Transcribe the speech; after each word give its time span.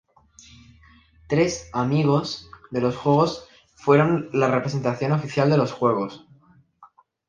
Tres 1.27 1.69
"amigos" 1.73 2.49
de 2.71 2.81
los 2.81 2.97
juegos 2.97 3.47
fueron 3.75 4.29
la 4.33 4.47
representación 4.49 5.11
oficial 5.11 5.51
de 5.51 5.57
los 5.57 5.73
Juegos. 5.73 6.25